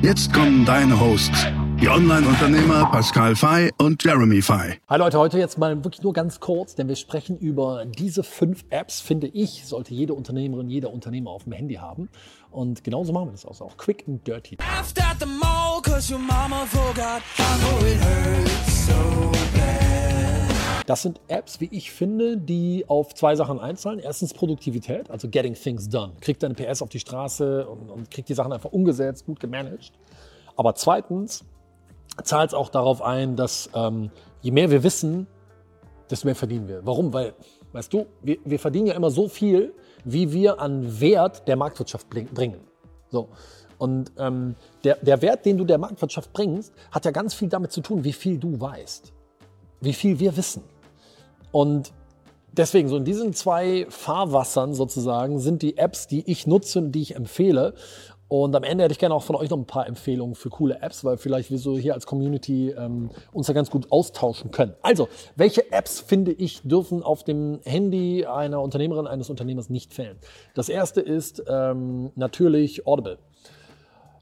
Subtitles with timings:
[0.00, 1.48] Jetzt kommen deine Hosts,
[1.80, 4.78] die Online-Unternehmer Pascal Fay und Jeremy Fay.
[4.88, 8.64] Hi Leute, heute jetzt mal wirklich nur ganz kurz, denn wir sprechen über diese fünf
[8.70, 12.08] Apps, finde ich, sollte jede Unternehmerin, jeder Unternehmer auf dem Handy haben.
[12.52, 14.56] Und genauso machen wir das auch, auch quick and dirty.
[20.88, 23.98] Das sind Apps, wie ich finde, die auf zwei Sachen einzahlen.
[23.98, 26.14] Erstens Produktivität, also getting things done.
[26.22, 29.92] Kriegt deine PS auf die Straße und, und kriegt die Sachen einfach umgesetzt, gut gemanagt.
[30.56, 31.44] Aber zweitens
[32.24, 34.10] zahlt es auch darauf ein, dass ähm,
[34.40, 35.26] je mehr wir wissen,
[36.10, 36.86] desto mehr verdienen wir.
[36.86, 37.12] Warum?
[37.12, 37.34] Weil,
[37.72, 39.74] weißt du, wir, wir verdienen ja immer so viel,
[40.06, 42.60] wie wir an Wert der Marktwirtschaft bringen.
[43.10, 43.28] So.
[43.76, 47.72] Und ähm, der, der Wert, den du der Marktwirtschaft bringst, hat ja ganz viel damit
[47.72, 49.12] zu tun, wie viel du weißt,
[49.82, 50.62] wie viel wir wissen.
[51.52, 51.92] Und
[52.52, 57.02] deswegen, so in diesen zwei Fahrwassern sozusagen sind die Apps, die ich nutze und die
[57.02, 57.74] ich empfehle.
[58.28, 60.82] Und am Ende hätte ich gerne auch von euch noch ein paar Empfehlungen für coole
[60.82, 64.74] Apps, weil vielleicht wir so hier als Community ähm, uns da ganz gut austauschen können.
[64.82, 70.18] Also, welche Apps finde ich dürfen auf dem Handy einer Unternehmerin, eines Unternehmers nicht fehlen?
[70.54, 73.16] Das erste ist ähm, natürlich Audible.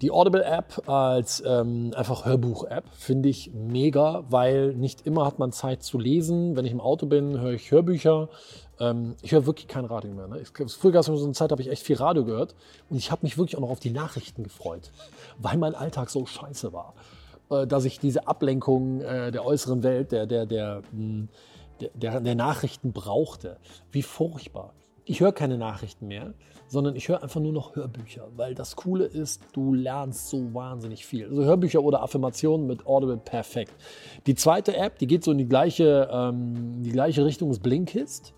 [0.00, 5.82] Die Audible-App als ähm, einfach Hörbuch-App finde ich mega, weil nicht immer hat man Zeit
[5.82, 6.56] zu lesen.
[6.56, 8.30] Wenn ich im Auto bin, höre ich Hörbücher.
[8.78, 10.26] Ähm, ich höre wirklich kein Radio mehr.
[10.26, 10.40] Ne?
[10.40, 12.54] Ich, früher gab es so eine Zeit, habe ich echt viel Radio gehört
[12.88, 14.90] und ich habe mich wirklich auch noch auf die Nachrichten gefreut,
[15.38, 16.94] weil mein Alltag so scheiße war,
[17.50, 21.28] äh, dass ich diese Ablenkung äh, der äußeren Welt, der, der, der, mh, hm,
[21.82, 23.58] der, der, der Nachrichten brauchte.
[23.92, 24.72] Wie furchtbar
[25.04, 26.34] ich höre keine Nachrichten mehr,
[26.68, 31.04] sondern ich höre einfach nur noch Hörbücher, weil das Coole ist, du lernst so wahnsinnig
[31.04, 31.26] viel.
[31.28, 33.72] Also Hörbücher oder Affirmationen mit Audible perfekt.
[34.26, 38.34] Die zweite App, die geht so in die gleiche, ähm, die gleiche Richtung, ist Blinkist.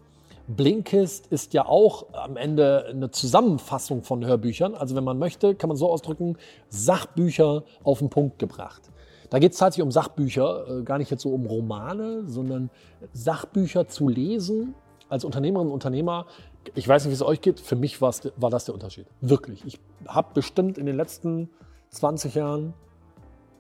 [0.49, 4.75] Blinkist ist ja auch am Ende eine Zusammenfassung von Hörbüchern.
[4.75, 6.37] Also wenn man möchte, kann man so ausdrücken,
[6.69, 8.91] Sachbücher auf den Punkt gebracht.
[9.31, 12.71] Da geht es tatsächlich um Sachbücher, äh, gar nicht jetzt so um Romane, sondern
[13.13, 14.75] Sachbücher zu lesen
[15.09, 16.27] als Unternehmerinnen und Unternehmer
[16.75, 18.13] ich weiß nicht, wie es euch geht, für mich war
[18.51, 19.07] das der Unterschied.
[19.21, 19.65] Wirklich.
[19.65, 21.51] Ich habe bestimmt in den letzten
[21.91, 22.75] 20 Jahren,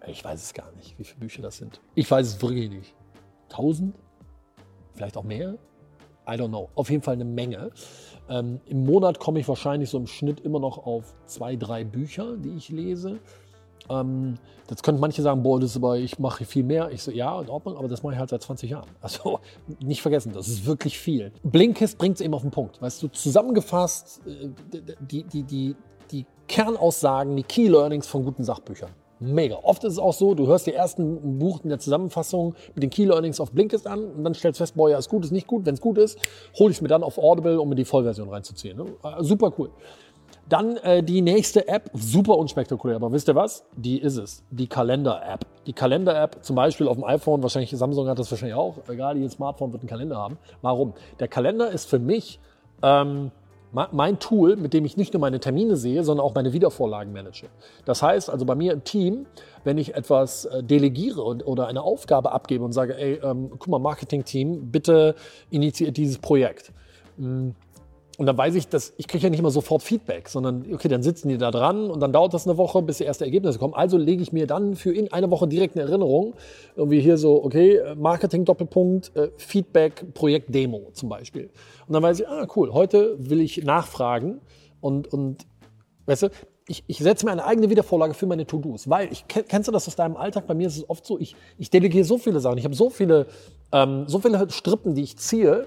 [0.07, 1.81] ich weiß es gar nicht, wie viele Bücher das sind.
[1.95, 2.95] Ich weiß es wirklich nicht.
[3.51, 3.95] 1000?
[4.95, 5.59] Vielleicht auch mehr?
[6.27, 6.69] I don't know.
[6.75, 7.71] Auf jeden Fall eine Menge.
[8.29, 12.37] Ähm, Im Monat komme ich wahrscheinlich so im Schnitt immer noch auf zwei, drei Bücher,
[12.37, 13.19] die ich lese.
[13.89, 14.39] Ähm,
[14.71, 16.91] jetzt könnten manche sagen, boah, das ist aber, ich mache viel mehr.
[16.91, 18.89] Ich so, ja, in Ordnung, aber das mache ich halt seit 20 Jahren.
[19.01, 19.41] Also
[19.81, 21.33] nicht vergessen, das ist wirklich viel.
[21.43, 22.81] Blinkist bringt es eben auf den Punkt.
[22.81, 24.49] Weißt du, zusammengefasst, äh,
[25.01, 25.77] die, die, die,
[26.11, 28.91] die Kernaussagen, die Key Learnings von guten Sachbüchern.
[29.23, 29.57] Mega.
[29.63, 32.91] Oft ist es auch so, du hörst die ersten Buch in der Zusammenfassung mit den
[32.91, 35.47] Key Learnings auf Blinkist an und dann stellst fest, boah, ja, ist gut, ist nicht
[35.47, 35.65] gut.
[35.65, 36.19] Wenn es gut ist,
[36.59, 38.77] hole ich es mir dann auf Audible, um mir die Vollversion reinzuziehen.
[38.77, 38.87] Ne?
[39.05, 39.71] Äh, super cool.
[40.53, 43.65] Dann äh, die nächste App, super unspektakulär, aber wisst ihr was?
[43.75, 45.47] Die ist es, die Kalender-App.
[45.67, 49.33] Die Kalender-App zum Beispiel auf dem iPhone, wahrscheinlich Samsung hat das wahrscheinlich auch, egal, jedes
[49.33, 50.37] Smartphone wird einen Kalender haben.
[50.61, 50.93] Warum?
[51.21, 52.39] Der Kalender ist für mich
[52.83, 53.31] ähm,
[53.93, 57.47] mein Tool, mit dem ich nicht nur meine Termine sehe, sondern auch meine Wiedervorlagen manage.
[57.87, 59.25] Das heißt also bei mir im Team,
[59.65, 63.79] wenn ich etwas äh, delegiere oder eine Aufgabe abgebe und sage, ey, ähm, guck mal,
[63.79, 65.15] Marketing-Team, bitte
[65.49, 66.73] initiiert dieses Projekt.
[68.19, 71.03] Und dann weiß ich, dass ich kriege ja nicht immer sofort Feedback, sondern okay, dann
[71.03, 73.73] sitzen die da dran und dann dauert das eine Woche, bis die ersten Ergebnisse kommen.
[73.73, 76.35] Also lege ich mir dann für in eine Woche direkt eine Erinnerung.
[76.77, 81.49] Irgendwie hier so, okay, Marketing Doppelpunkt, äh, Feedback, Projekt Demo zum Beispiel.
[81.87, 84.41] Und dann weiß ich, ah cool, heute will ich nachfragen
[84.83, 85.47] und, und
[86.05, 86.29] weißt du,
[86.69, 89.89] ich, ich setze mir eine eigene Wiedervorlage für meine To-Dos, weil ich kennst du das
[89.89, 90.47] aus deinem Alltag?
[90.47, 92.91] Bei mir ist es oft so, ich, ich delegiere so viele Sachen, ich habe so
[92.91, 93.27] viele,
[93.73, 95.67] ähm, so viele Strippen, die ich ziehe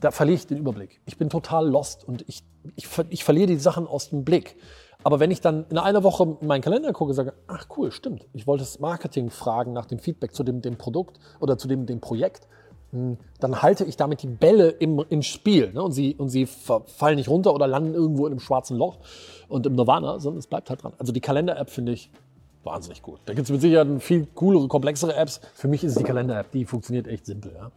[0.00, 1.00] da verliere ich den Überblick.
[1.06, 2.42] Ich bin total lost und ich,
[2.76, 4.56] ich, ich verliere die Sachen aus dem Blick.
[5.04, 7.92] Aber wenn ich dann in einer Woche in meinen Kalender gucke und sage, ach cool,
[7.92, 11.68] stimmt, ich wollte das Marketing fragen nach dem Feedback zu dem, dem Produkt oder zu
[11.68, 12.48] dem, dem Projekt,
[12.90, 15.72] hm, dann halte ich damit die Bälle im, im Spiel.
[15.72, 15.82] Ne?
[15.82, 18.98] Und, sie, und sie fallen nicht runter oder landen irgendwo in einem schwarzen Loch
[19.48, 20.94] und im Nirvana, sondern es bleibt halt dran.
[20.98, 22.10] Also die Kalender-App finde ich
[22.64, 23.20] wahnsinnig gut.
[23.26, 25.40] Da gibt es mit Sicherheit viel coolere, komplexere Apps.
[25.54, 27.52] Für mich ist es die Kalender-App, die funktioniert echt simpel.
[27.54, 27.70] Ja?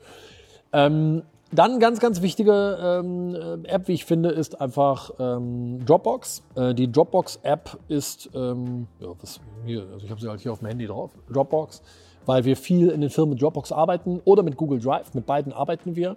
[0.74, 6.44] Ähm, Dann ganz, ganz wichtige ähm, äh, App, wie ich finde, ist einfach ähm, Dropbox.
[6.56, 10.60] Äh, die Dropbox-App ist, ähm, ja, was hier, also ich habe sie halt hier auf
[10.60, 11.82] dem Handy drauf, Dropbox,
[12.26, 15.14] weil wir viel in den Firmen mit Dropbox arbeiten oder mit Google Drive.
[15.14, 16.16] Mit beiden arbeiten wir.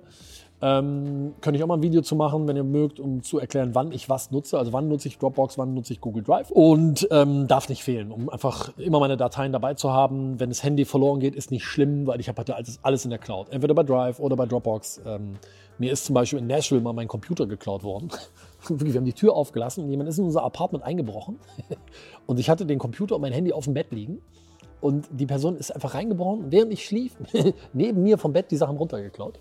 [0.63, 3.75] Ähm, könnte ich auch mal ein Video zu machen, wenn ihr mögt, um zu erklären,
[3.75, 4.59] wann ich was nutze.
[4.59, 6.51] Also wann nutze ich Dropbox, wann nutze ich Google Drive.
[6.51, 10.41] Und ähm, darf nicht fehlen, um einfach immer meine Dateien dabei zu haben.
[10.41, 13.19] Wenn das Handy verloren geht, ist nicht schlimm, weil ich habe halt alles, in der
[13.19, 13.49] Cloud.
[13.51, 15.03] Entweder bei Drive oder bei Dropbox.
[15.05, 15.37] Ähm,
[15.79, 18.11] mir ist zum Beispiel in Nashville mal mein Computer geklaut worden.
[18.69, 21.39] wir haben die Tür aufgelassen und jemand ist in unser Apartment eingebrochen.
[22.27, 24.23] und ich hatte den Computer und mein Handy auf dem Bett liegen.
[24.81, 27.17] Und die Person ist einfach reingebrochen, während ich schlief,
[27.73, 29.41] neben mir vom Bett die Sachen runtergeklaut.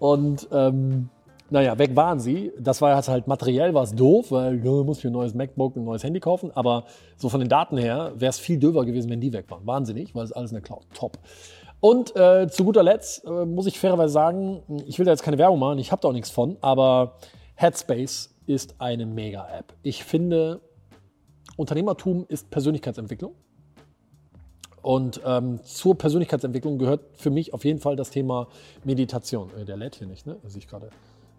[0.00, 1.10] Und ähm,
[1.50, 2.52] naja, weg waren sie.
[2.58, 5.84] Das war halt materiell war es doof, weil ja, muss ich ein neues MacBook, ein
[5.84, 6.50] neues Handy kaufen.
[6.54, 6.84] Aber
[7.16, 9.66] so von den Daten her wäre es viel döver gewesen, wenn die weg waren.
[9.66, 10.86] Wahnsinnig, weil es alles in der Cloud.
[10.94, 11.18] Top.
[11.80, 15.38] Und äh, zu guter Letzt äh, muss ich fairerweise sagen, ich will da jetzt keine
[15.38, 17.16] Werbung machen, ich habe da auch nichts von, aber
[17.54, 19.72] Headspace ist eine Mega-App.
[19.82, 20.60] Ich finde,
[21.56, 23.34] Unternehmertum ist Persönlichkeitsentwicklung.
[24.82, 28.48] Und ähm, zur Persönlichkeitsentwicklung gehört für mich auf jeden Fall das Thema
[28.84, 29.50] Meditation.
[29.58, 30.36] Äh, der lädt hier nicht, ne?
[30.46, 30.90] Sehe ich gerade.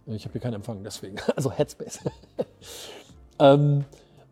[0.08, 1.18] Äh, ich habe hier keinen Empfang, deswegen.
[1.36, 2.00] Also Headspace.
[3.40, 3.86] ähm,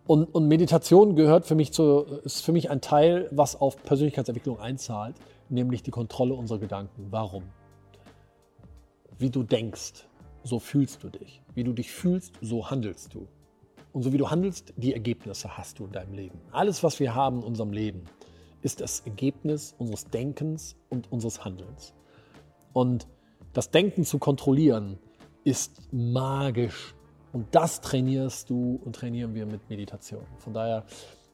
[0.05, 4.59] und, und, Meditation gehört für mich zu, ist für mich ein Teil, was auf Persönlichkeitsentwicklung
[4.59, 5.15] einzahlt,
[5.49, 7.07] nämlich die Kontrolle unserer Gedanken.
[7.09, 7.43] Warum?
[9.17, 10.05] Wie du denkst,
[10.43, 11.41] so fühlst du dich.
[11.53, 13.27] Wie du dich fühlst, so handelst du.
[13.91, 16.39] Und so wie du handelst, die Ergebnisse hast du in deinem Leben.
[16.51, 18.03] Alles, was wir haben in unserem Leben,
[18.61, 21.93] ist das Ergebnis unseres Denkens und unseres Handelns.
[22.73, 23.07] Und
[23.53, 24.99] das Denken zu kontrollieren
[25.43, 26.95] ist magisch.
[27.31, 30.25] Und das trainierst du und trainieren wir mit Meditation.
[30.37, 30.85] Von daher,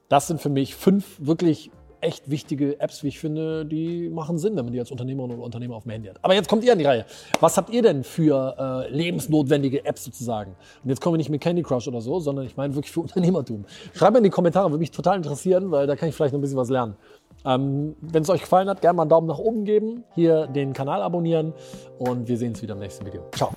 [0.08, 1.70] das sind für mich fünf wirklich
[2.06, 5.42] echt wichtige Apps, wie ich finde, die machen Sinn, wenn man die als Unternehmerin oder
[5.42, 6.18] Unternehmer auf dem Handy hat.
[6.22, 7.04] Aber jetzt kommt ihr an die Reihe.
[7.40, 10.54] Was habt ihr denn für äh, lebensnotwendige Apps sozusagen?
[10.82, 13.00] Und jetzt kommen wir nicht mit Candy Crush oder so, sondern ich meine wirklich für
[13.06, 13.64] Unternehmertum.
[13.94, 16.38] Schreibt mir in die Kommentare, würde mich total interessieren, weil da kann ich vielleicht noch
[16.38, 16.96] ein bisschen was lernen.
[17.44, 20.72] Ähm, wenn es euch gefallen hat, gerne mal einen Daumen nach oben geben, hier den
[20.72, 21.52] Kanal abonnieren
[21.98, 23.22] und wir sehen uns wieder im nächsten Video.
[23.32, 23.52] Ciao.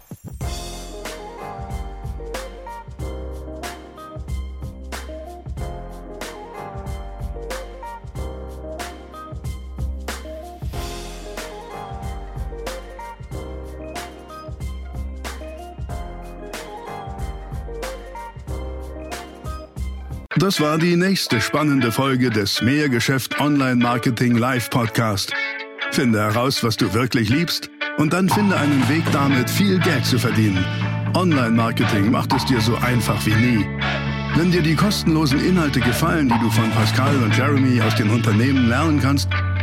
[20.40, 25.34] Das war die nächste spannende Folge des Mehrgeschäft Online Marketing Live Podcast.
[25.92, 30.18] Finde heraus, was du wirklich liebst und dann finde einen Weg damit, viel Geld zu
[30.18, 30.64] verdienen.
[31.14, 33.68] Online Marketing macht es dir so einfach wie nie.
[34.36, 38.70] Wenn dir die kostenlosen Inhalte gefallen, die du von Pascal und Jeremy aus den Unternehmen
[38.70, 39.28] lernen kannst,